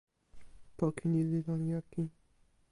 poki 0.77 1.05
ni 1.11 1.21
li 1.29 1.39
lon 1.47 1.61
jaki. 1.71 2.03